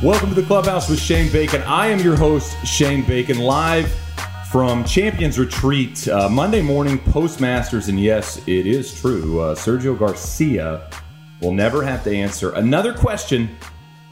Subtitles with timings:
[0.00, 1.60] Welcome to the clubhouse with Shane Bacon.
[1.62, 3.92] I am your host, Shane Bacon, live
[4.48, 7.88] from Champions Retreat, uh, Monday morning, Postmasters.
[7.88, 9.40] And yes, it is true.
[9.40, 10.88] Uh, Sergio Garcia
[11.40, 13.50] will never have to answer another question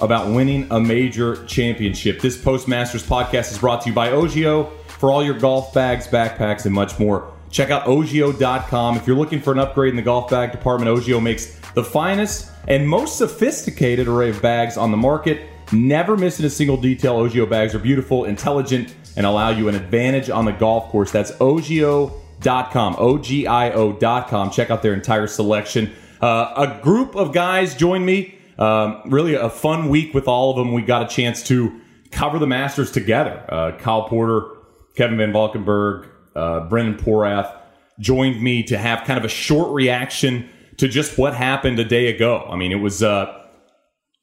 [0.01, 2.21] about winning a major championship.
[2.21, 6.67] This Postmasters podcast is brought to you by Ogio for all your golf bags, backpacks,
[6.67, 7.33] and much more.
[7.51, 8.97] Check out Ogio.com.
[8.97, 12.51] If you're looking for an upgrade in the golf bag department, Ogio makes the finest
[12.67, 15.49] and most sophisticated array of bags on the market.
[15.73, 17.17] Never missing a single detail.
[17.17, 21.11] Ogio bags are beautiful, intelligent, and allow you an advantage on the golf course.
[21.11, 22.97] That's Ogio.com.
[22.99, 24.51] O G I O.com.
[24.51, 25.93] Check out their entire selection.
[26.21, 28.39] Uh, a group of guys joined me.
[28.59, 30.73] Um, really a fun week with all of them.
[30.73, 33.45] We got a chance to cover the Masters together.
[33.49, 34.49] Uh, Kyle Porter,
[34.95, 37.55] Kevin Van Valkenburg, uh, Brendan Porath
[37.99, 42.15] joined me to have kind of a short reaction to just what happened a day
[42.15, 42.47] ago.
[42.49, 43.46] I mean, it was uh,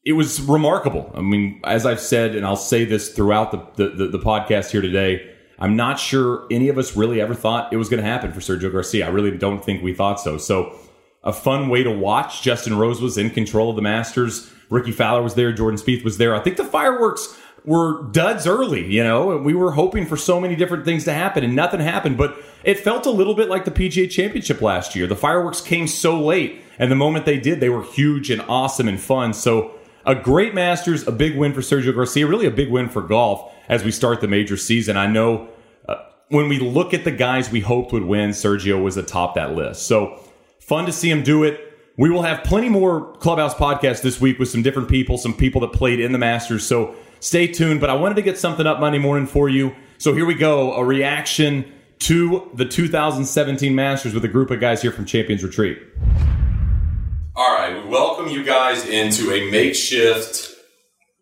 [0.05, 1.11] it was remarkable.
[1.15, 4.81] I mean, as I've said, and I'll say this throughout the, the, the, podcast here
[4.81, 8.33] today, I'm not sure any of us really ever thought it was going to happen
[8.33, 9.05] for Sergio Garcia.
[9.05, 10.37] I really don't think we thought so.
[10.37, 10.77] So,
[11.23, 12.41] a fun way to watch.
[12.41, 14.51] Justin Rose was in control of the Masters.
[14.69, 15.53] Rickie Fowler was there.
[15.53, 16.35] Jordan Spieth was there.
[16.35, 20.41] I think the fireworks were duds early, you know, and we were hoping for so
[20.41, 23.63] many different things to happen and nothing happened, but it felt a little bit like
[23.63, 25.07] the PGA championship last year.
[25.07, 28.89] The fireworks came so late and the moment they did, they were huge and awesome
[28.89, 29.33] and fun.
[29.33, 33.01] So a great Masters, a big win for Sergio Garcia, really a big win for
[33.01, 34.97] golf as we start the major season.
[34.97, 35.49] I know
[35.87, 35.95] uh,
[36.29, 39.87] when we look at the guys we hoped would win, Sergio was atop that list.
[39.87, 40.19] So
[40.59, 41.69] fun to see him do it.
[41.97, 45.61] We will have plenty more Clubhouse podcasts this week with some different people, some people
[45.61, 46.65] that played in the Masters.
[46.65, 47.79] So stay tuned.
[47.79, 49.75] But I wanted to get something up Monday morning for you.
[49.99, 54.81] So here we go a reaction to the 2017 Masters with a group of guys
[54.81, 55.79] here from Champions Retreat.
[57.35, 60.51] All right, we welcome you guys into a makeshift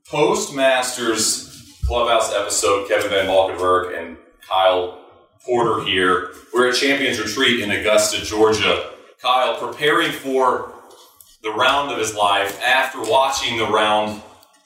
[0.10, 2.90] post Masters Clubhouse episode.
[2.90, 5.06] Kevin Van Valkenburg and Kyle
[5.46, 6.32] Porter here.
[6.54, 8.92] We're at Champions Retreat in Augusta, Georgia.
[9.22, 10.74] Kyle preparing for
[11.44, 14.22] the round of his life after watching the round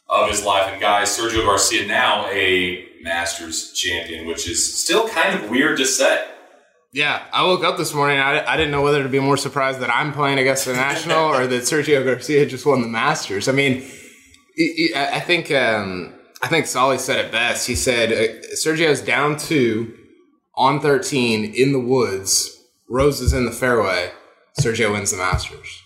[0.10, 0.72] of his life.
[0.72, 5.86] And guys, Sergio Garcia now a Masters champion, which is still kind of weird to
[5.86, 6.26] say.
[6.96, 8.20] Yeah, I woke up this morning.
[8.20, 11.26] I, I didn't know whether to be more surprised that I'm playing against the National
[11.36, 13.50] or that Sergio Garcia just won the Masters.
[13.50, 13.84] I mean,
[14.96, 17.68] I think um, I think Solly said it best.
[17.68, 19.94] He said uh, Sergio's down two
[20.56, 22.64] on 13 in the woods.
[22.90, 24.12] Rose is in the fairway.
[24.62, 25.82] Sergio wins the Masters.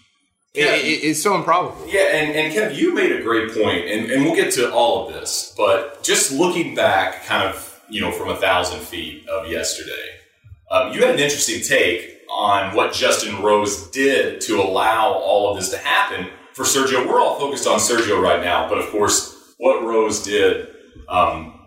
[0.54, 0.76] Yeah.
[0.76, 1.88] It, it's so improbable.
[1.88, 5.08] Yeah, and, and Kev, you made a great point, and, and we'll get to all
[5.08, 9.50] of this, but just looking back kind of, you know, from a thousand feet of
[9.50, 10.19] yesterday,
[10.72, 15.58] um, you had an interesting take on what Justin Rose did to allow all of
[15.58, 17.08] this to happen for Sergio.
[17.08, 20.68] We're all focused on Sergio right now, but of course, what Rose did,
[21.08, 21.60] um,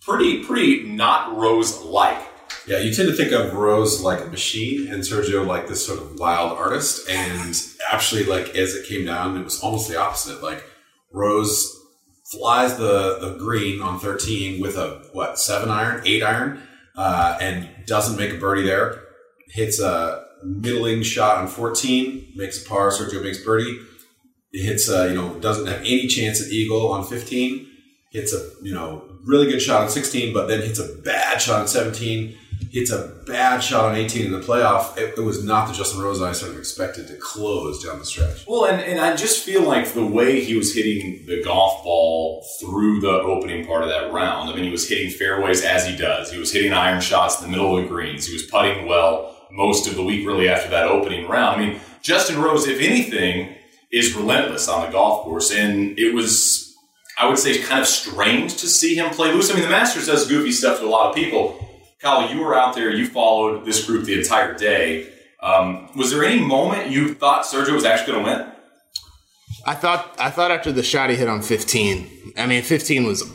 [0.00, 2.26] pretty, pretty not Rose-like.
[2.66, 6.00] Yeah, you tend to think of Rose like a machine and Sergio like this sort
[6.00, 7.08] of wild artist.
[7.08, 10.42] And actually, like as it came down, it was almost the opposite.
[10.42, 10.62] Like
[11.10, 11.76] Rose
[12.30, 16.62] flies the, the green on 13 with a what seven iron, eight iron,
[17.00, 19.02] uh, and doesn't make a birdie there.
[19.48, 22.90] Hits a middling shot on 14, makes a par.
[22.90, 23.80] Sergio makes birdie.
[24.52, 27.66] It hits a, you know doesn't have any chance at eagle on 15.
[28.12, 31.62] Hits a you know really good shot on 16, but then hits a bad shot
[31.62, 32.36] on 17
[32.70, 34.96] hits a bad shot on 18 in the playoff.
[34.96, 38.04] It, it, was not the Justin Rose I sort of expected to close down the
[38.04, 38.46] stretch.
[38.46, 42.46] Well, and, and I just feel like the way he was hitting the golf ball
[42.60, 45.96] through the opening part of that round, I mean, he was hitting fairways as he
[45.96, 46.30] does.
[46.30, 48.26] He was hitting iron shots in the middle of the greens.
[48.26, 51.60] He was putting well most of the week, really, after that opening round.
[51.60, 53.56] I mean, Justin Rose, if anything,
[53.90, 55.52] is relentless on the golf course.
[55.52, 56.72] And it was,
[57.18, 59.50] I would say, kind of strange to see him play loose.
[59.50, 61.66] I mean, the Masters does goofy stuff to a lot of people
[62.00, 65.12] Kyle, you were out there, you followed this group the entire day.
[65.42, 68.52] Um, was there any moment you thought Sergio was actually going to win?
[69.66, 72.32] I thought I thought after the shot he hit on 15.
[72.38, 73.30] I mean, 15 was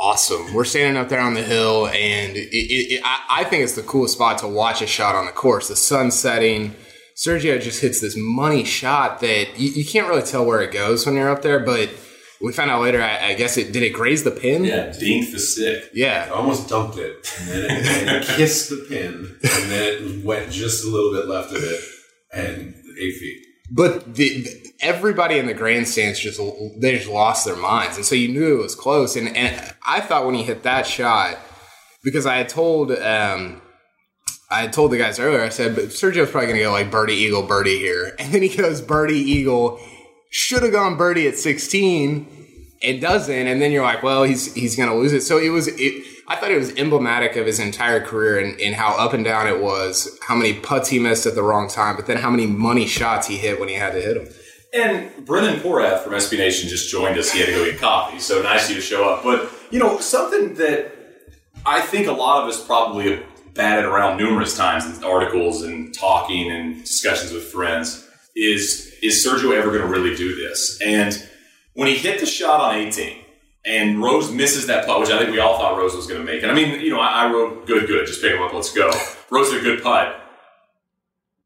[0.00, 0.54] awesome.
[0.54, 3.74] We're standing up there on the hill, and it, it, it, I, I think it's
[3.74, 5.68] the coolest spot to watch a shot on the course.
[5.68, 6.74] The sun setting.
[7.16, 11.06] Sergio just hits this money shot that you, you can't really tell where it goes
[11.06, 11.90] when you're up there, but–
[12.40, 13.02] we found out later.
[13.02, 14.64] I, I, guess it did it graze the pin.
[14.64, 15.90] Yeah, dinked the stick.
[15.94, 20.24] Yeah, almost dumped it, and then it, and it kissed the pin, and then it
[20.24, 21.80] went just a little bit left of it,
[22.32, 23.46] and eight feet.
[23.70, 26.40] But the, the, everybody in the grandstands just
[26.78, 29.16] they just lost their minds, and so you knew it was close.
[29.16, 31.38] And, and I thought when he hit that shot,
[32.04, 33.62] because I had told um,
[34.50, 36.90] I had told the guys earlier, I said, but Sergio's probably going to go like
[36.90, 39.80] birdie eagle birdie here, and then he goes birdie eagle
[40.30, 42.26] should have gone birdie at 16.
[42.82, 45.22] it doesn't, and then you're like, well, he's he's gonna lose it.
[45.22, 45.68] So it was.
[45.68, 49.24] It, I thought it was emblematic of his entire career and, and how up and
[49.24, 50.18] down it was.
[50.22, 53.28] How many putts he missed at the wrong time, but then how many money shots
[53.28, 54.34] he hit when he had to hit them.
[54.74, 57.30] And Brendan Porath from SB Nation just joined us.
[57.30, 59.22] He had to go get coffee, so nice of you to show up.
[59.22, 60.92] But you know something that
[61.64, 63.24] I think a lot of us probably have
[63.54, 69.56] batted around numerous times in articles and talking and discussions with friends is is Sergio
[69.56, 70.80] ever going to really do this?
[70.84, 71.26] And
[71.74, 73.18] when he hit the shot on 18
[73.64, 76.26] and Rose misses that putt, which I think we all thought Rose was going to
[76.26, 76.42] make.
[76.42, 78.72] And I mean, you know, I, I wrote good, good, just pick him up, let's
[78.72, 78.90] go.
[79.30, 80.22] Rose did a good putt.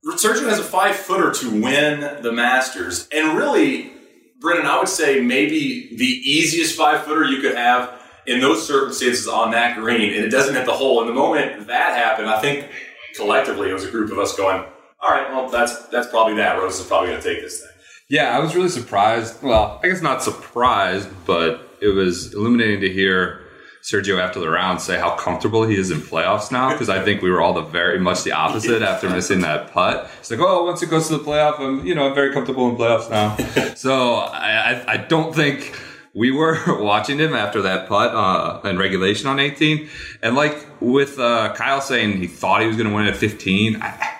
[0.04, 3.08] Sergio has a five footer to win the Masters.
[3.12, 3.92] And really,
[4.40, 9.28] Brendan, I would say maybe the easiest five footer you could have in those circumstances
[9.28, 11.00] on that green, and it doesn't hit the hole.
[11.00, 12.68] And the moment that happened, I think
[13.14, 14.64] collectively it was a group of us going,
[15.02, 16.58] all right, well, that's that's probably that.
[16.58, 17.70] Rose is probably going to take this thing.
[18.08, 19.42] Yeah, I was really surprised.
[19.42, 23.40] Well, I guess not surprised, but it was illuminating to hear
[23.82, 27.22] Sergio after the round say how comfortable he is in playoffs now because I think
[27.22, 30.10] we were all the very much the opposite after missing that putt.
[30.18, 32.68] It's like, oh, once it goes to the playoff, I'm you know I'm very comfortable
[32.68, 33.36] in playoffs now.
[33.74, 35.78] so I, I, I don't think
[36.12, 39.88] we were watching him after that putt uh, in regulation on 18,
[40.22, 43.80] and like with uh, Kyle saying he thought he was going to win at 15.
[43.80, 44.19] I,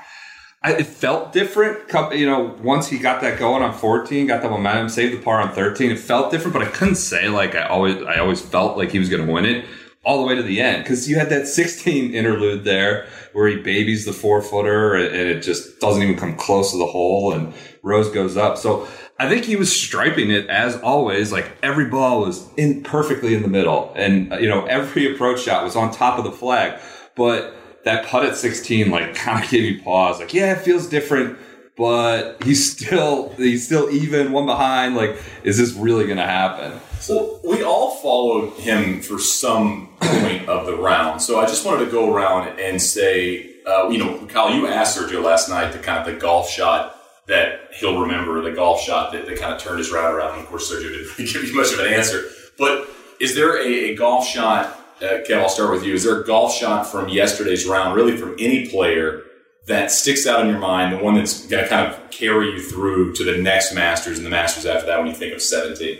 [0.62, 1.90] I, it felt different.
[2.12, 5.40] You know, once he got that going on 14, got the momentum, saved the par
[5.40, 6.52] on 13, it felt different.
[6.52, 9.32] But I couldn't say like I always, I always felt like he was going to
[9.32, 9.64] win it
[10.04, 13.56] all the way to the end because you had that 16 interlude there where he
[13.56, 17.52] babies the four footer and it just doesn't even come close to the hole and
[17.82, 18.58] Rose goes up.
[18.58, 21.30] So I think he was striping it as always.
[21.30, 25.62] Like every ball was in perfectly in the middle, and you know every approach shot
[25.62, 26.80] was on top of the flag.
[27.16, 27.54] But
[27.84, 30.20] that putt at 16 like kind of gave you pause.
[30.20, 31.38] Like, yeah, it feels different,
[31.76, 34.96] but he's still he's still even one behind.
[34.96, 36.80] Like, is this really going to happen?
[37.08, 41.86] Well, we all followed him for some point of the round, so I just wanted
[41.86, 45.78] to go around and say, uh, you know, Kyle, you asked Sergio last night the
[45.78, 46.96] kind of the golf shot
[47.26, 50.32] that he'll remember, the golf shot that, that kind of turned his round around.
[50.34, 52.24] And of course, Sergio didn't really give you much of an answer,
[52.58, 52.88] but
[53.18, 55.94] is there a, a golf shot uh, Kev, I'll start with you.
[55.94, 59.22] Is there a golf shot from yesterday's round, really from any player,
[59.66, 62.60] that sticks out in your mind, the one that's going to kind of carry you
[62.60, 65.98] through to the next Masters and the Masters after that when you think of 17?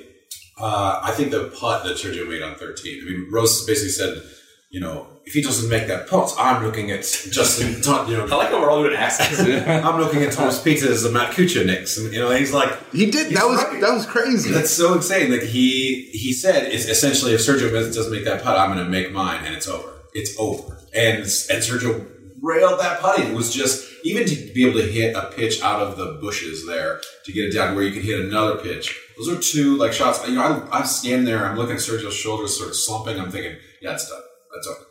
[0.59, 3.03] Uh, I think the putt that Sergio made on 13.
[3.03, 4.23] I mean, Rose basically said,
[4.71, 7.83] you know, if he doesn't make that putt, I'm looking at Justin.
[8.11, 9.41] You know, I like how we're all doing accents.
[9.69, 13.11] I'm looking at Thomas Pieters and Matt Kuchar next, and you know, he's like, he
[13.11, 13.33] did.
[13.35, 13.81] That was right.
[13.81, 14.51] that was crazy.
[14.51, 15.31] That's so insane.
[15.31, 18.91] Like he he said, is essentially, if Sergio doesn't make that putt, I'm going to
[18.91, 19.93] make mine, and it's over.
[20.15, 20.79] It's over.
[20.95, 22.09] And and Sergio
[22.41, 23.19] railed that putt.
[23.21, 26.67] It was just even to be able to hit a pitch out of the bushes
[26.67, 28.99] there to get it down where you can hit another pitch.
[29.17, 30.27] Those are two like shots.
[30.27, 31.45] You know, I, I'm standing there.
[31.45, 33.19] I'm looking at Sergio's shoulders, sort of slumping.
[33.21, 34.23] I'm thinking, yeah, it's done.
[34.55, 34.87] That's over.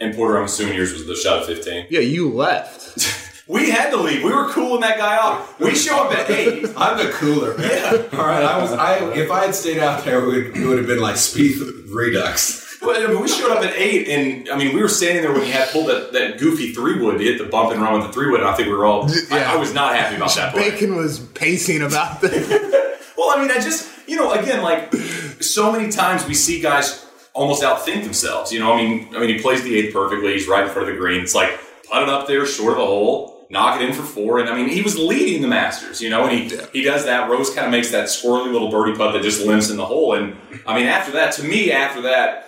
[0.00, 1.86] And Porter, I'm assuming yours was the shot of 15.
[1.90, 3.42] Yeah, you left.
[3.48, 4.24] we had to leave.
[4.24, 5.58] We were cooling that guy off.
[5.60, 6.66] We show up at eight.
[6.76, 7.58] I'm the cooler.
[7.60, 8.08] Yeah.
[8.12, 8.42] All right.
[8.42, 8.72] I was.
[8.72, 11.92] I if I had stayed out there, we would, it would have been like Spieth
[11.94, 12.62] redux.
[12.82, 15.32] Well, I mean, we showed up at eight, and I mean, we were standing there
[15.32, 17.94] when he had pulled that, that goofy three wood to hit the bump and run
[17.94, 18.40] with the three wood.
[18.40, 19.08] And I think we were all.
[19.08, 19.36] Yeah.
[19.36, 20.54] I, I was not happy about that.
[20.54, 20.96] Bacon play.
[20.98, 23.00] was pacing about that.
[23.16, 24.92] well, I mean, I just you know, again, like
[25.40, 27.03] so many times we see guys
[27.34, 28.52] almost outthink themselves.
[28.52, 30.32] You know, I mean, I mean, he plays the eighth perfectly.
[30.32, 31.20] He's right in front of the green.
[31.20, 31.58] It's like
[31.90, 34.38] put it up there, short of the hole, knock it in for four.
[34.38, 36.00] And I mean, he was leading the Masters.
[36.00, 37.28] You know, and he he does that.
[37.28, 40.14] Rose kind of makes that squirrely little birdie putt that just limps in the hole.
[40.14, 40.36] And
[40.66, 42.46] I mean, after that, to me, after that,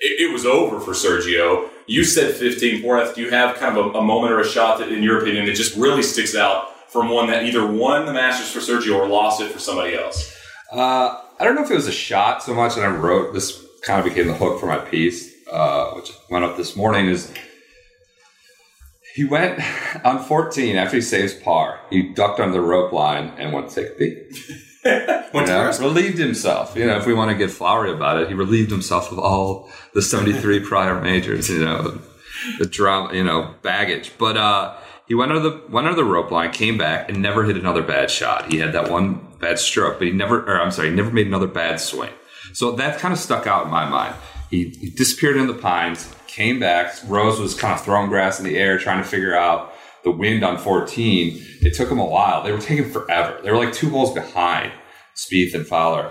[0.00, 1.68] it, it was over for Sergio.
[1.86, 2.82] You said 15.
[2.82, 5.20] Porath, do you have kind of a, a moment or a shot that, in your
[5.20, 8.96] opinion, that just really sticks out from one that either won the Masters for Sergio
[8.96, 10.36] or lost it for somebody else?
[10.72, 13.64] Uh, I don't know if it was a shot so much, and I wrote this
[13.82, 17.32] kind of became the hook for my piece, uh, which went up this morning, is
[19.14, 19.60] he went
[20.04, 21.80] on 14 after he saves par.
[21.90, 24.16] He ducked under the rope line and went to take a beat.
[25.34, 26.76] you know, relieved himself.
[26.76, 29.68] You know, if we want to get flowery about it, he relieved himself of all
[29.94, 32.00] the 73 prior majors, you know,
[32.58, 34.12] the drama, you know, baggage.
[34.16, 34.76] But, uh,
[35.10, 37.82] he went under the went under the rope line, came back, and never hit another
[37.82, 38.52] bad shot.
[38.52, 41.26] He had that one bad stroke, but he never, or I'm sorry, he never made
[41.26, 42.12] another bad swing.
[42.52, 44.14] So that kind of stuck out in my mind.
[44.50, 46.94] He, he disappeared in the pines, came back.
[47.06, 50.42] Rose was kind of throwing grass in the air, trying to figure out the wind
[50.44, 51.46] on 14.
[51.62, 52.42] It took him a while.
[52.42, 53.40] They were taking forever.
[53.42, 54.72] They were like two holes behind
[55.14, 56.10] Spieth and Fowler.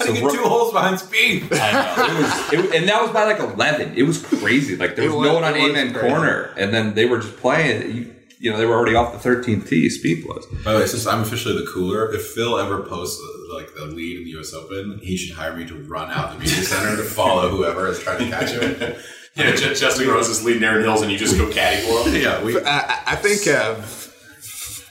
[0.00, 1.48] So Ro- two holes behind Spieth.
[1.52, 2.04] I know.
[2.04, 3.96] It was, it, and that was by like 11.
[3.96, 4.76] It was crazy.
[4.76, 6.54] Like there was, was no one on Amen corner.
[6.56, 7.96] And then they were just playing.
[7.96, 9.88] You, you know, they were already off the 13th tee.
[9.88, 10.46] Spieth was.
[10.64, 14.18] By the way, since I'm officially the cooler, if Phil ever posts like the lead
[14.18, 14.52] in the U.S.
[14.54, 17.98] Open, he should hire me to run out the media center to follow whoever is
[17.98, 18.94] trying to catch him.
[19.34, 22.20] Yeah, Justin Rose is leading Erin Hills, and you just go caddy for him.
[22.20, 22.60] yeah, we.
[22.60, 23.80] I, I think uh,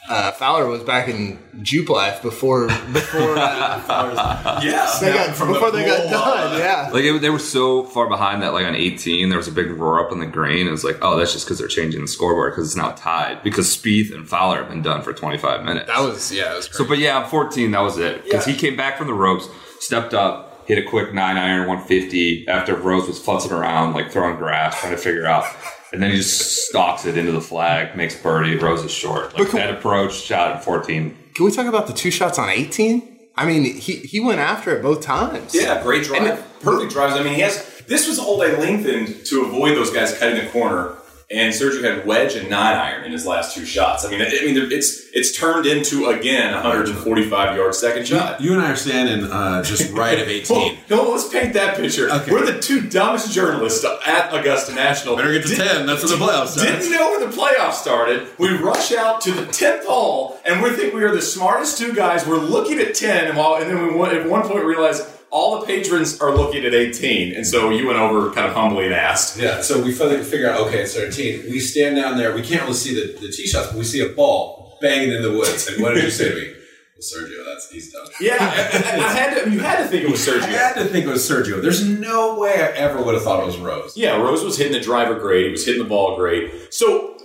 [0.10, 5.86] uh, Fowler was back in Jupe life before before uh, Yeah, they got before they
[5.86, 6.60] got done.
[6.60, 6.90] Yeah.
[6.92, 9.70] Like it, they were so far behind that, like on 18, there was a big
[9.72, 10.68] roar up on the green.
[10.68, 13.44] It was like, oh, that's just because they're changing the scoreboard because it's now tied
[13.44, 15.88] because Spieth and Fowler have been done for 25 minutes.
[15.88, 16.50] That was yeah.
[16.50, 18.24] That was So, but yeah, on 14, that was it.
[18.24, 19.48] Because he came back from the ropes,
[19.80, 24.38] stepped up, hit a quick 9 iron 150 after Rose was futzing around, like throwing
[24.38, 25.46] grass, trying to figure out.
[25.94, 28.58] And then he just stalks it into the flag, makes birdie.
[28.58, 29.38] Rose is short.
[29.38, 31.18] Like that approach, shot at 14.
[31.34, 33.18] Can we talk about the two shots on 18?
[33.36, 35.54] I mean, he, he went after it both times.
[35.54, 36.22] Yeah, great drive.
[36.24, 37.16] And Perfect drives.
[37.16, 37.84] I mean, he has.
[37.88, 40.96] This was a hole they lengthened to avoid those guys cutting the corner.
[41.30, 44.06] And Sergio had wedge and nine iron in his last two shots.
[44.06, 48.40] I mean, I mean, it's it's turned into again 145 yard second shot.
[48.40, 50.78] You and I are standing uh, just right of 18.
[50.90, 52.10] No, let's paint that picture.
[52.10, 52.32] Okay.
[52.32, 55.18] We're the two dumbest journalists at Augusta National.
[55.18, 55.86] Better get to 10.
[55.86, 56.70] That's when the playoffs start.
[56.70, 58.30] Didn't know where the playoffs started.
[58.38, 61.94] We rush out to the tenth hole, and we think we are the smartest two
[61.94, 62.26] guys.
[62.26, 65.66] We're looking at ten, and, while, and then we at one point realize all the
[65.66, 69.38] patrons are looking at eighteen, and so you went over kind of humbly and asked.
[69.40, 71.52] Yeah, so we finally figure out, okay, it's 13.
[71.52, 72.34] We stand down there.
[72.34, 75.22] We can't really see the, the tee shots, but we see a ball banging in
[75.22, 75.68] the woods.
[75.68, 76.54] And what did you say to me?
[76.98, 78.08] Well, Sergio, that's he's done.
[78.20, 79.52] Yeah, I had to.
[79.52, 80.44] You had to think it was Sergio.
[80.44, 81.62] I had to think it was Sergio.
[81.62, 83.96] There's no way I ever would have thought it was Rose.
[83.96, 85.46] Yeah, Rose was hitting the driver great.
[85.46, 86.74] He was hitting the ball great.
[86.74, 87.17] So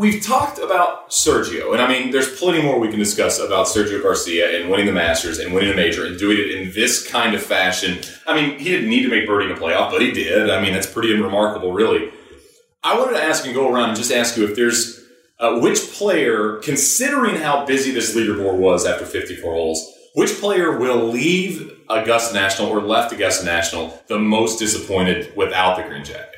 [0.00, 4.02] we've talked about Sergio, and I mean, there's plenty more we can discuss about Sergio
[4.02, 7.34] Garcia and winning the Masters and winning a major and doing it in this kind
[7.34, 7.98] of fashion.
[8.26, 10.48] I mean, he didn't need to make birdie in a playoff, but he did.
[10.48, 12.10] I mean, that's pretty remarkable, really.
[12.82, 15.04] I wanted to ask and go around and just ask you if there's
[15.38, 21.08] uh, which player, considering how busy this leaderboard was after 54 holes, which player will
[21.08, 26.36] leave Augusta National or left Augusta National the most disappointed without the green jacket?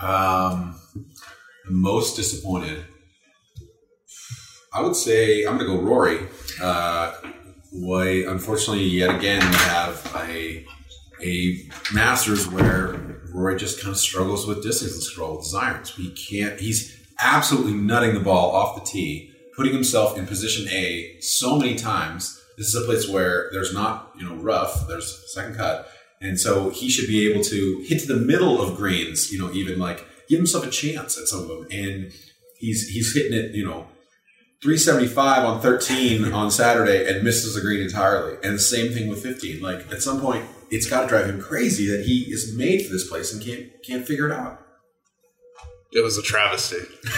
[0.00, 0.80] Um,
[1.70, 2.84] most disappointed.
[4.72, 6.26] I would say I'm going to go Rory.
[6.60, 7.14] Uh,
[7.72, 10.66] why, unfortunately, yet again, we have a
[11.22, 15.94] a Masters where Rory just kind of struggles with distance and with his irons.
[15.94, 16.60] He can't.
[16.60, 21.74] He's absolutely nutting the ball off the tee, putting himself in position A so many
[21.74, 22.40] times.
[22.56, 24.86] This is a place where there's not you know rough.
[24.86, 25.88] There's second cut.
[26.20, 29.52] And so he should be able to hit to the middle of greens, you know,
[29.52, 31.66] even like give himself a chance at some of them.
[31.70, 32.12] And
[32.58, 33.86] he's he's hitting it, you know,
[34.62, 38.36] 375 on 13 on Saturday and misses the green entirely.
[38.42, 39.60] And the same thing with 15.
[39.60, 42.92] Like at some point, it's got to drive him crazy that he is made for
[42.92, 44.64] this place and can't can't figure it out.
[45.92, 46.84] It was a travesty.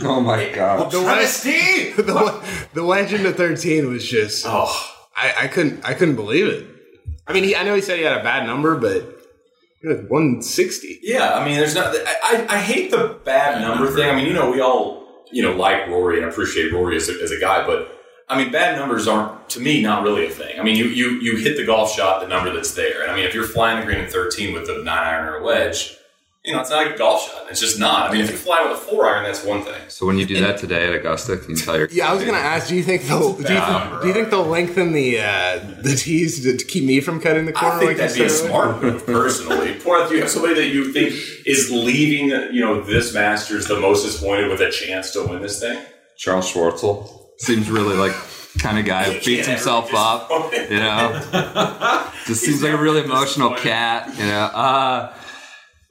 [0.00, 0.90] Oh my God.
[0.90, 1.92] The, Travesty!
[1.96, 4.44] the, the legend of 13 was just.
[4.46, 4.74] Oh,
[5.14, 6.66] I, I couldn't I couldn't believe it.
[7.26, 9.11] I mean, he, I know he said he had a bad number, but it was
[9.82, 11.00] 160.
[11.02, 11.34] yeah.
[11.34, 11.94] I mean, there's not.
[11.94, 14.08] I, I, I hate the bad number thing.
[14.08, 17.20] I mean, you know, we all you know like Rory and appreciate Rory as a,
[17.22, 20.58] as a guy, but I mean, bad numbers aren't to me not really a thing.
[20.58, 23.14] I mean, you you you hit the golf shot, the number that's there, and I
[23.14, 25.96] mean, if you're flying the green at 13 with a nine iron or a wedge,
[26.44, 27.46] you know, it's not a golf shot.
[27.50, 28.10] It's just not.
[28.10, 29.80] I mean, if you fly with a four iron, that's one thing.
[29.88, 32.24] So when you do that today at Augusta, can you tell your Yeah, I was
[32.24, 32.68] gonna ask.
[32.68, 35.58] Do you think they'll do you, bad, think, do you think they'll lengthen the uh,
[35.82, 37.76] the tees to, to keep me from cutting the corner?
[37.76, 39.74] I think like that'd be a smart move, personally.
[39.84, 41.12] Poor, do you have somebody that you think
[41.46, 45.60] is leaving, you know, this Masters the most disappointed with a chance to win this
[45.60, 45.80] thing?
[46.16, 47.08] Charl Schwartzel
[47.38, 48.14] seems really like
[48.58, 50.28] kind of guy who beats Yeah, himself up.
[50.52, 54.08] You know, just seems like a really emotional cat.
[54.18, 55.14] You know, uh,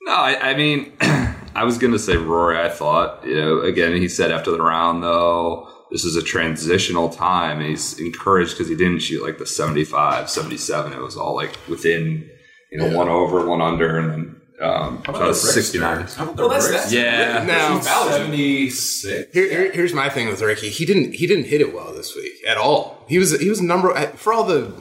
[0.01, 2.57] no, I, I mean, I was gonna say Rory.
[2.59, 7.09] I thought, you know, again, he said after the round though, this is a transitional
[7.09, 10.93] time, and he's encouraged because he didn't shoot like the 75, 77.
[10.93, 12.29] It was all like within,
[12.71, 16.07] you know, one over, one under, and then um, How shot a 69.
[16.07, 17.43] How about the Well, that's, that's Yeah.
[17.45, 19.33] Now- That's 76.
[19.33, 20.69] Here, here- here's my thing with Rickie.
[20.69, 23.03] He didn't he didn't hit it well this week at all.
[23.09, 24.71] He was he was number for all the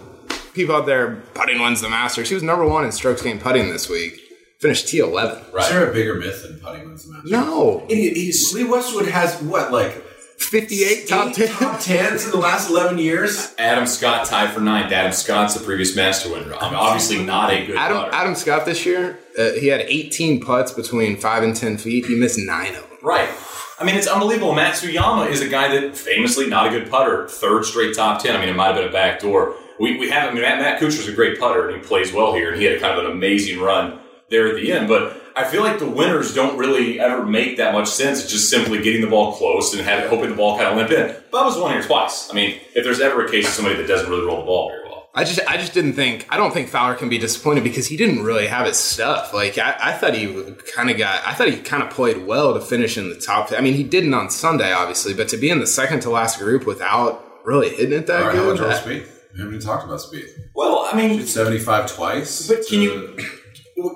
[0.55, 2.29] people out there putting wins the Masters.
[2.29, 4.21] He was number one in strokes gained putting this week.
[4.61, 5.43] Finished T eleven.
[5.53, 5.65] Right.
[5.65, 7.31] Is there a bigger myth than putting wins the Masters?
[7.31, 9.91] No, Idiot, he's, Lee Westwood has what, like
[10.39, 11.49] fifty eight top eight ten.
[11.49, 13.55] top tens in the last 11 years?
[13.59, 14.93] Adam Scott tied for ninth.
[14.93, 16.55] Adam Scott's the previous Master winner.
[16.55, 18.15] I mean, obviously not a good Adam putter.
[18.15, 22.05] Adam Scott this year, uh, he had 18 putts between five and 10 feet.
[22.05, 22.99] He missed nine of them.
[23.03, 23.31] Right.
[23.79, 24.53] I mean, it's unbelievable.
[24.53, 27.27] Matsuyama is a guy that famously not a good putter.
[27.29, 28.37] Third straight top ten.
[28.37, 29.55] I mean, it might have been a back door.
[29.79, 30.29] We, we have.
[30.29, 32.67] I mean, Matt, Matt Kuchar's a great putter and he plays well here, and he
[32.67, 34.00] had kind of an amazing run
[34.31, 34.89] there at the end.
[34.89, 38.23] But I feel like the winners don't really ever make that much sense.
[38.23, 40.91] It's just simply getting the ball close and have, hoping the ball kind of limp
[40.91, 41.15] in.
[41.33, 42.31] Bubba's won here twice.
[42.31, 44.69] I mean, if there's ever a case of somebody that doesn't really roll the ball
[44.71, 45.09] very well.
[45.13, 46.25] I just, I just didn't think.
[46.31, 49.35] I don't think Fowler can be disappointed because he didn't really have his stuff.
[49.35, 51.27] Like I, I thought he kind of got.
[51.27, 53.51] I thought he kind of played well to finish in the top.
[53.51, 56.39] I mean, he didn't on Sunday, obviously, but to be in the second to last
[56.39, 58.61] group without really hitting it that All right, how good.
[58.61, 59.09] much that- Spieth?
[59.33, 60.31] We haven't even talked about Spieth.
[60.55, 62.47] Well, I mean, 75 twice.
[62.47, 63.17] But can to- you-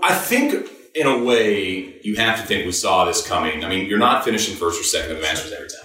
[0.03, 3.65] I think in a way you have to think we saw this coming.
[3.65, 5.79] I mean, you're not finishing first or second in the Masters every time.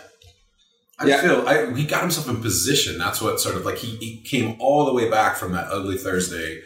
[1.01, 1.21] I Yeah.
[1.21, 2.97] feel I, he got himself in position.
[2.97, 5.97] That's what sort of like he, he came all the way back from that ugly
[5.97, 6.61] Thursday,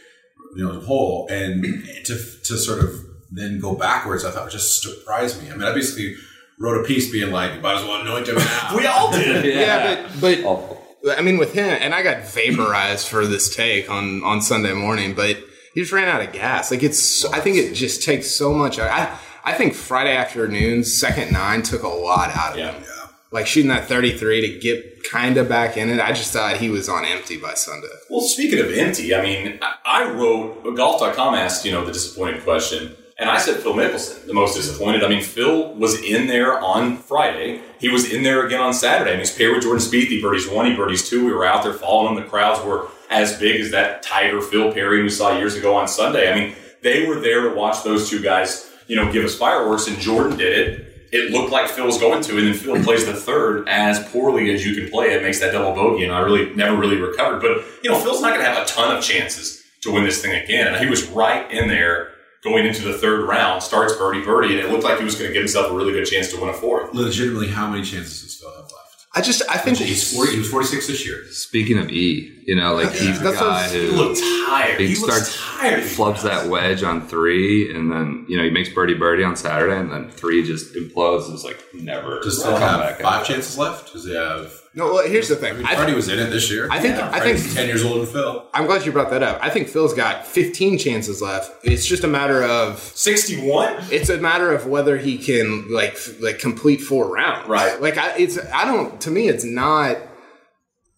[0.55, 1.63] you know, hole, and
[2.05, 2.13] to
[2.45, 2.93] to sort of
[3.31, 4.25] then go backwards.
[4.25, 5.49] I thought just surprised me.
[5.49, 6.15] I mean, I basically
[6.59, 9.45] wrote a piece being like, "Might as well anoint him now." We all did.
[9.55, 10.79] Yeah, but but Awful.
[11.17, 15.13] I mean, with him, and I got vaporized for this take on on Sunday morning,
[15.13, 15.37] but
[15.73, 16.71] he just ran out of gas.
[16.71, 18.79] Like it's, I think it just takes so much.
[18.79, 22.71] I I think Friday afternoon's second nine took a lot out of Yeah.
[22.73, 22.83] him.
[23.31, 25.99] Like shooting that thirty three to get kind of back in it.
[25.99, 27.87] I just thought he was on empty by Sunday.
[28.09, 32.95] Well, speaking of empty, I mean, I- wrote golf.com asked, you know, the disappointed question,
[33.17, 35.03] and I said Phil Mickelson, the most disappointed.
[35.03, 37.61] I mean, Phil was in there on Friday.
[37.79, 39.11] He was in there again on Saturday.
[39.11, 40.07] I mean, he's paired with Jordan Spieth.
[40.07, 41.25] He birdies one, he birdies two.
[41.25, 42.23] We were out there following him.
[42.23, 45.87] The crowds were as big as that Tiger Phil Perry we saw years ago on
[45.87, 46.31] Sunday.
[46.31, 49.87] I mean, they were there to watch those two guys, you know, give us fireworks,
[49.87, 50.89] and Jordan did it.
[51.11, 54.51] It looked like Phil was going to, and then Phil plays the third as poorly
[54.51, 57.39] as you can play it, makes that double bogey, and I really never really recovered.
[57.39, 60.21] But you know, Phil's not going to have a ton of chances to win this
[60.21, 62.09] thing again, and he was right in there
[62.43, 65.27] going into the third round, starts birdie birdie, and it looked like he was going
[65.27, 66.93] to give himself a really good chance to win a fourth.
[66.95, 68.82] Legitimately, how many chances does Phil have left?
[69.15, 70.31] I just, I think He's 40.
[70.31, 71.23] He was 46 this year.
[71.29, 74.79] Speaking of E, you know, like he's the That's what guy He who looked tired.
[74.79, 75.83] he He, starts starts tired.
[75.83, 79.77] flubs that wedge on three, and then you know he makes birdie birdie on Saturday,
[79.77, 81.31] and then three just implodes.
[81.31, 83.01] It's like never Does come Phil have back.
[83.01, 83.93] five chances left?
[83.93, 84.51] Does he have?
[84.75, 84.93] No.
[84.93, 85.63] Well, here's the thing.
[85.65, 86.67] I, Freddie was in it this year.
[86.71, 88.45] I think- I think- 10 years older than Phil.
[88.53, 89.39] I'm glad you brought that up.
[89.41, 91.51] I think Phil's got 15 chances left.
[91.63, 93.83] It's just a matter of Sixty-one.
[93.91, 97.81] it's a matter of whether he can like like complete four rounds Right.
[97.81, 99.97] like I, it's i don't to me it's not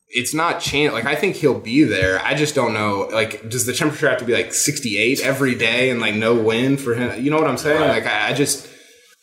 [0.10, 3.66] it's not chance like i think he'll be there i just don't know like does
[3.66, 7.22] the temperature have to be like 68 every day and like no wind for him
[7.24, 7.90] you know what i'm saying Right.
[8.04, 8.68] like I, I just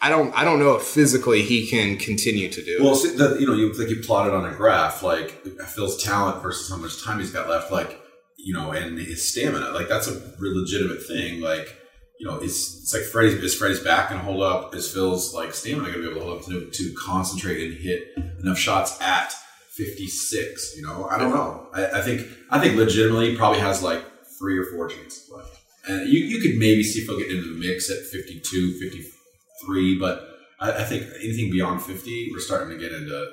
[0.03, 3.17] i don't i don't know if physically he can continue to do Well, it see,
[3.17, 5.29] the, you know, you like you plotted on a graph like
[5.75, 7.99] Phil's talent versus how much time he's got left, like
[8.37, 9.71] you know, and his stamina.
[9.71, 11.41] Like that's a real legitimate thing.
[11.41, 11.77] Like
[12.19, 14.75] you know, it's it's like Freddie's is Freddie's back to hold up?
[14.75, 17.75] Is Phil's like stamina going to be able to hold up to, to concentrate and
[17.79, 18.01] hit
[18.41, 19.33] enough shots at
[19.71, 20.75] fifty six?
[20.77, 21.69] You know, I don't know.
[21.73, 24.05] I, I think I think legitimately he probably has like
[24.38, 25.57] three or four chances left,
[25.88, 28.79] and you you could maybe see Phil get into the mix at 52,
[29.62, 30.29] 53, but.
[30.61, 33.33] I, I think anything beyond 50, we're starting to get into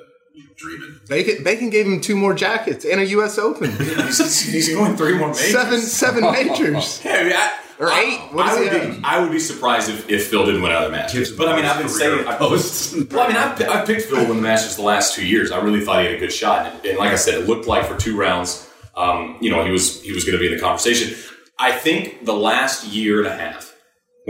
[0.56, 0.98] dreaming.
[1.08, 5.16] bacon, bacon gave him two more jackets and a us open he's, he's going three
[5.16, 5.52] more majors.
[5.52, 8.34] seven seven majors Yeah, I mean, I, Or I- eight.
[8.34, 8.96] What I would have?
[8.96, 11.30] be, I would be surprised if, if Phil didn't win another Masters.
[11.30, 12.94] But I mean, I've been saying, I, posts.
[13.12, 15.52] well, I mean, I've, I've picked Phil to win the Masters the last two years.
[15.52, 17.68] I really thought he had a good shot, and, and like I said, it looked
[17.68, 20.54] like for two rounds, um, you know, he was he was going to be in
[20.56, 21.16] the conversation.
[21.60, 23.69] I think the last year and a half,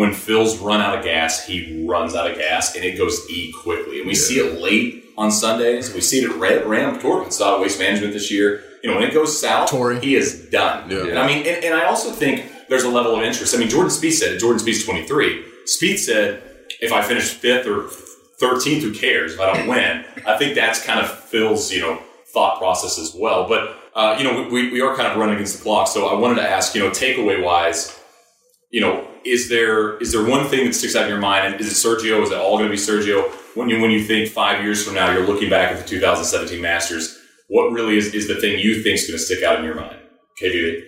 [0.00, 3.52] when Phil's run out of gas, he runs out of gas, and it goes E
[3.52, 3.98] quickly.
[3.98, 5.92] And we see it late on Sundays.
[5.92, 7.24] We see it at Red, Ram Tour.
[7.24, 8.64] We saw Waste Management this year.
[8.82, 10.00] You know, when it goes south, Tory.
[10.00, 10.90] he is done.
[10.90, 11.04] Yeah.
[11.04, 13.54] And I mean, and, and I also think there's a level of interest.
[13.54, 14.38] I mean, Jordan Spieth said it.
[14.40, 15.44] Jordan Spieth's 23.
[15.66, 16.42] Spieth said,
[16.80, 17.90] if I finish fifth or
[18.40, 20.06] 13th, who cares if I don't win?
[20.26, 23.46] I think that's kind of Phil's, you know, thought process as well.
[23.46, 25.88] But, uh, you know, we, we are kind of running against the clock.
[25.88, 28.00] So I wanted to ask, you know, takeaway wise,
[28.70, 31.60] you know, is there is there one thing that sticks out in your mind?
[31.60, 32.22] Is it Sergio?
[32.22, 33.30] Is it all going to be Sergio?
[33.56, 36.60] When you when you think five years from now, you're looking back at the 2017
[36.60, 37.18] Masters.
[37.48, 39.74] What really is, is the thing you think is going to stick out in your
[39.74, 39.96] mind?
[40.40, 40.84] KVD.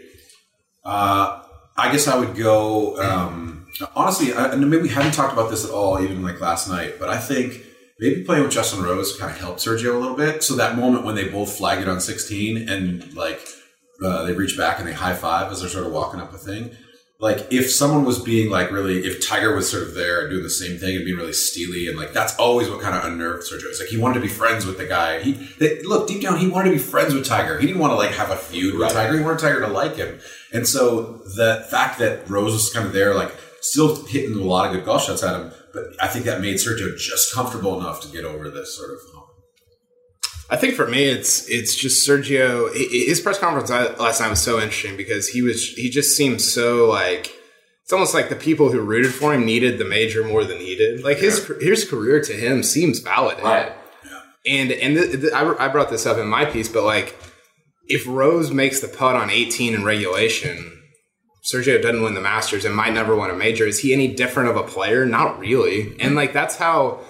[0.85, 1.43] Uh,
[1.77, 2.97] I guess I would go.
[2.99, 6.99] Um, honestly, I, maybe we haven't talked about this at all, even like last night.
[6.99, 7.65] But I think
[7.99, 10.43] maybe playing with Justin Rose kind of helped Sergio a little bit.
[10.43, 13.41] So that moment when they both flag it on 16 and like
[14.05, 16.39] uh, they reach back and they high five as they're sort of walking up the
[16.39, 16.77] thing.
[17.23, 20.43] Like if someone was being like really, if Tiger was sort of there and doing
[20.43, 23.45] the same thing and being really steely and like that's always what kind of unnerved
[23.45, 23.67] Sergio.
[23.67, 25.21] It's like he wanted to be friends with the guy.
[25.21, 27.61] He they, look deep down, he wanted to be friends with Tiger.
[27.61, 28.93] He didn't want to like have a feud with Right.
[28.93, 29.19] Tiger.
[29.19, 30.19] He wanted Tiger to like him.
[30.53, 34.67] And so the fact that Rose was kind of there, like still hitting a lot
[34.67, 38.01] of good golf shots at him, but I think that made Sergio just comfortable enough
[38.01, 39.22] to get over this sort of.
[40.53, 42.71] I think for me, it's it's just Sergio.
[42.75, 46.91] His press conference last night was so interesting because he was he just seemed so
[46.91, 47.35] like
[47.83, 50.77] it's almost like the people who rooted for him needed the major more than he
[50.77, 51.03] did.
[51.03, 53.73] Like his his career to him seems valid, Right.
[54.45, 57.17] And and th- th- I, I brought this up in my piece, but like
[57.89, 60.83] if Rose makes the putt on 18 in regulation,
[61.51, 63.67] Sergio doesn't win the Masters and might never win a major.
[63.67, 65.07] Is he any different of a player?
[65.07, 65.97] Not really.
[65.99, 67.01] And like that's how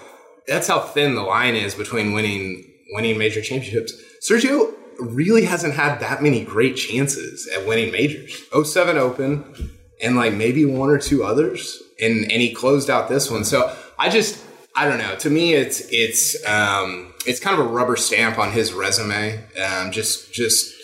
[0.46, 3.92] that's how thin the line is between winning winning major championships.
[4.20, 8.42] Sergio really hasn't had that many great chances at winning majors.
[8.52, 13.31] 07 Open and like maybe one or two others and and he closed out this
[13.31, 13.44] one.
[13.44, 15.16] So I just I don't know.
[15.16, 19.42] To me it's it's um it's kind of a rubber stamp on his resume.
[19.59, 20.74] Um just just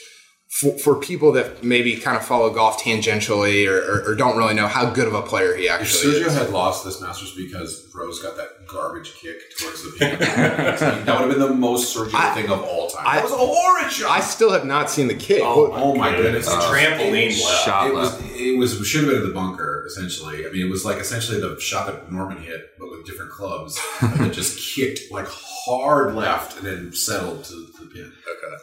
[0.48, 4.54] for, for people that maybe kind of follow golf tangentially or, or, or don't really
[4.54, 6.34] know how good of a player he If actually Sergio is.
[6.34, 11.06] had lost this Masters because Rose got that garbage kick towards the pin, that would
[11.06, 13.04] have been the most Sergio I- thing of all time.
[13.06, 14.10] I- that was a horrid shot.
[14.10, 15.42] I still have not seen the kick.
[15.44, 16.46] oh, oh my goodness!
[16.46, 17.64] It's a trampoline left.
[17.64, 18.34] Shot It was, left.
[18.36, 20.46] it was should have been in the bunker essentially.
[20.46, 23.80] I mean, it was like essentially the shot that Norman hit, but with different clubs
[24.00, 28.12] that just kicked like hard left and then settled to, to the pin.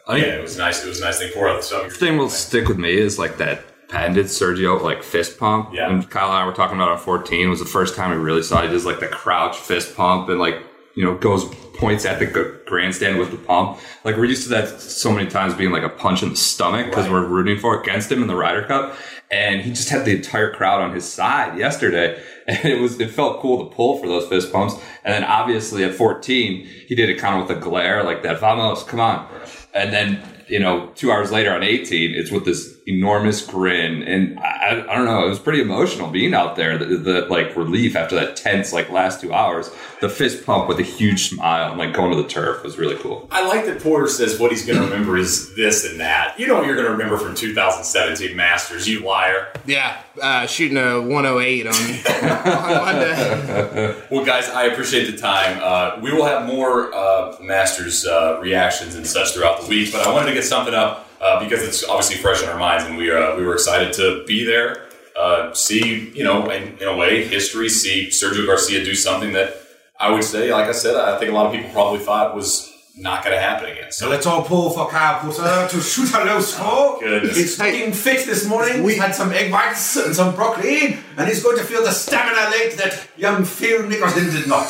[0.10, 0.22] Okay.
[0.22, 0.84] Yeah, it was nice.
[0.84, 1.70] It was a nice thing for us.
[1.70, 5.70] So thing will stick with me is like that patented Sergio like fist pump.
[5.74, 5.90] Yeah.
[5.90, 8.44] And Kyle and I were talking about on 14 was the first time we really
[8.44, 10.62] saw he does like the crouch fist pump and like,
[10.96, 12.26] you know, goes points at the
[12.66, 13.78] grandstand with the pump.
[14.04, 16.86] Like we're used to that so many times being like a punch in the stomach
[16.88, 17.12] because Right.
[17.14, 18.96] we're rooting for against him in the Ryder Cup.
[19.32, 22.22] And he just had the entire crowd on his side yesterday.
[22.48, 24.76] And it was, it felt cool to pull for those fist pumps.
[25.04, 28.40] And then obviously at 14, he did it kind of with a glare like that.
[28.40, 29.28] Vamos, come on.
[29.74, 34.04] And then, you know, two hours later on 18, it's with this enormous grin.
[34.04, 36.78] And I, I don't know, it was pretty emotional being out there.
[36.78, 39.72] The, the like relief after that tense, like last two hours,
[40.02, 42.96] the fist pump with a huge smile and like going to the turf was really
[42.98, 43.28] cool.
[43.32, 46.40] I like that Porter says what he's going to remember is this and that.
[46.40, 49.48] You know what you're going to remember from 2017 Masters, you liar.
[49.66, 54.02] yeah, uh, shooting a 108 on, on Monday.
[54.12, 55.60] Well, guys, I appreciate the time.
[55.62, 60.06] Uh, we will have more uh, Masters uh, reactions and such throughout the week, but
[60.06, 62.98] I wanted to get something up uh, because it's obviously fresh in our minds, and
[62.98, 64.88] we uh, we were excited to be there,
[65.20, 69.58] uh, see you know, in, in a way, history, see Sergio Garcia do something that
[70.00, 72.72] I would say, like I said, I think a lot of people probably thought was
[72.98, 73.92] not going to happen again.
[73.92, 77.00] So So let's all pull for Kyle Porter to shoot a low score.
[77.00, 77.36] Goodness.
[77.36, 78.84] He's looking fit this morning.
[78.84, 82.52] We had some egg whites and some broccoli, and he's going to feel the stamina
[82.52, 84.70] late that young Phil Mickelson did not.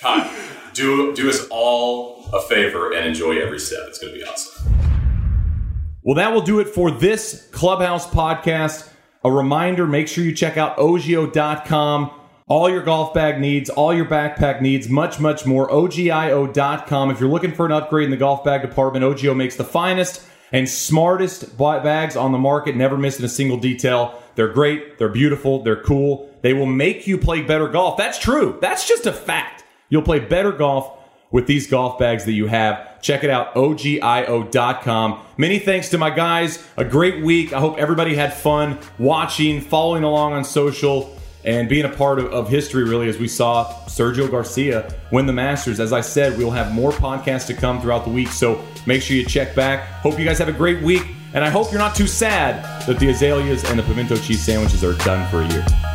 [0.00, 0.30] Kyle,
[0.74, 3.80] do do us all a favor and enjoy every step.
[3.88, 4.87] It's going to be awesome.
[6.02, 8.88] Well, that will do it for this Clubhouse podcast.
[9.24, 12.12] A reminder make sure you check out ogio.com.
[12.46, 15.68] All your golf bag needs, all your backpack needs, much, much more.
[15.68, 17.10] OGIO.com.
[17.10, 20.26] If you're looking for an upgrade in the golf bag department, OGIO makes the finest
[20.50, 24.22] and smartest bags on the market, never missing a single detail.
[24.34, 26.34] They're great, they're beautiful, they're cool.
[26.40, 27.98] They will make you play better golf.
[27.98, 28.56] That's true.
[28.62, 29.64] That's just a fact.
[29.90, 30.97] You'll play better golf
[31.30, 33.00] with these golf bags that you have.
[33.00, 35.20] Check it out, ogio.com.
[35.36, 36.64] Many thanks to my guys.
[36.76, 37.52] A great week.
[37.52, 42.26] I hope everybody had fun watching, following along on social, and being a part of,
[42.32, 45.80] of history, really, as we saw Sergio Garcia win the Masters.
[45.80, 49.16] As I said, we'll have more podcasts to come throughout the week, so make sure
[49.16, 49.86] you check back.
[50.02, 52.98] Hope you guys have a great week, and I hope you're not too sad that
[52.98, 55.87] the azaleas and the pimento cheese sandwiches are done for a year.